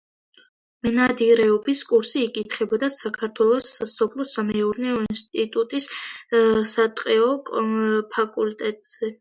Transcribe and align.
მენადირეობის 0.85 1.81
კურსი 1.89 2.23
იკითხებოდა 2.27 2.89
საქართველოს 2.95 3.69
სასოფლო-სამეურნეო 3.75 5.05
ინსტიტუტის 5.11 5.89
სატყეო 6.75 7.31
ფაკულტეტზე. 8.17 9.09